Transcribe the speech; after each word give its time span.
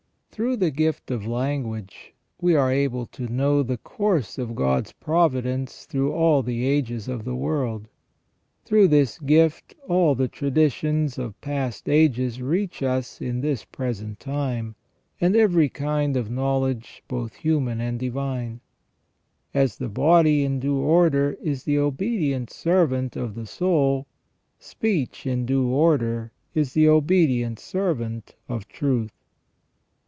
Through 0.33 0.55
the 0.57 0.71
gift 0.71 1.11
of 1.11 1.27
language 1.27 2.13
we 2.41 2.55
are 2.55 2.71
able 2.71 3.05
to 3.07 3.27
know 3.27 3.61
the 3.61 3.77
course 3.77 4.37
of 4.37 4.55
God's 4.55 4.93
providence 4.93 5.83
through 5.85 6.13
all 6.13 6.41
the 6.41 6.65
ages 6.65 7.09
of 7.09 7.25
the 7.25 7.35
world. 7.35 7.89
Through 8.63 8.87
this 8.87 9.19
gift 9.19 9.75
all 9.89 10.15
the 10.15 10.29
traditions 10.29 11.17
of 11.17 11.39
past 11.41 11.89
ages 11.89 12.41
reach 12.41 12.81
us 12.81 13.19
in 13.19 13.41
this 13.41 13.65
present 13.65 14.21
time, 14.21 14.75
and 15.19 15.35
every 15.35 15.67
kind 15.67 16.15
of 16.15 16.31
knowledge 16.31 17.03
both 17.09 17.35
human 17.35 17.81
and 17.81 17.99
divine. 17.99 18.61
As 19.53 19.77
the 19.77 19.89
body 19.89 20.45
in 20.45 20.61
due 20.61 20.79
order 20.79 21.37
is 21.41 21.65
the 21.65 21.77
obedient 21.77 22.49
servant 22.51 23.17
of 23.17 23.35
the 23.35 23.45
soul, 23.45 24.07
speech 24.59 25.25
in 25.27 25.45
due 25.45 25.67
order 25.67 26.31
is 26.55 26.73
the 26.73 26.87
obedient 26.87 27.59
servant 27.59 28.35
of 28.47 28.67
truth. 28.69 29.11